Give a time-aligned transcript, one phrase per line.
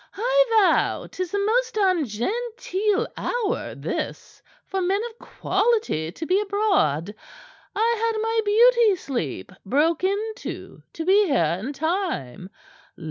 [0.15, 7.13] "I vow 'tis a most ungenteel hour, this, for men of quality to be abroad.
[7.75, 12.49] I had my beauty sleep broke into to be here in time.